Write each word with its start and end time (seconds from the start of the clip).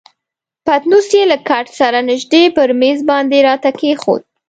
پتنوس 0.65 1.07
یې 1.17 1.23
له 1.31 1.37
کټ 1.49 1.65
سره 1.79 1.99
نژدې 2.09 2.43
پر 2.55 2.69
میز 2.79 2.99
باندې 3.09 3.37
راته 3.47 3.69
کښېښود. 3.79 4.23